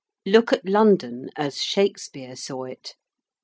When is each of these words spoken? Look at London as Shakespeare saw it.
Look 0.25 0.51
at 0.51 0.67
London 0.67 1.29
as 1.37 1.61
Shakespeare 1.61 2.35
saw 2.35 2.63
it. 2.63 2.95